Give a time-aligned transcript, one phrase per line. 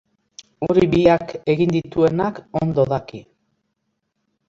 [0.67, 3.25] Hori biak egin dituenak ondo daki.